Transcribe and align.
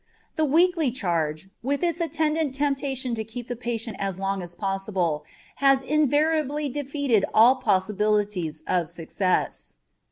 The 0.35 0.45
weekly 0.45 0.89
charge, 0.89 1.47
with 1.61 1.83
its 1.83 2.01
attendant 2.01 2.55
temptation 2.55 3.13
to 3.13 3.23
keep 3.23 3.47
the 3.47 3.55
patient 3.55 3.97
as 3.99 4.17
long 4.17 4.41
as 4.41 4.55
possible, 4.55 5.25
has 5.57 5.83
invariably 5.83 6.69
defeated 6.69 7.23
all 7.35 7.57
possibilities 7.57 8.63
of 8.65 8.89
success. 8.89 9.77